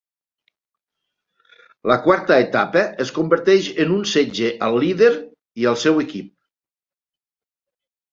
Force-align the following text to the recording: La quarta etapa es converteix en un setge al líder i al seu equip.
La 1.91 1.97
quarta 2.07 2.37
etapa 2.45 2.81
es 3.05 3.11
converteix 3.17 3.67
en 3.83 3.91
un 3.97 4.07
setge 4.13 4.49
al 4.69 4.79
líder 4.85 5.11
i 5.65 5.69
al 5.73 5.77
seu 5.83 6.01
equip. 6.05 6.33